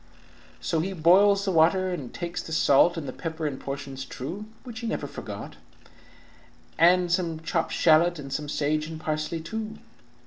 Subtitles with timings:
[0.59, 4.45] "So he boils the water, and takes the salt And the pepper in portions true
[4.63, 5.57] (Which he never forgot)
[6.79, 9.77] and some chopped shalot, And some sage and parsley too.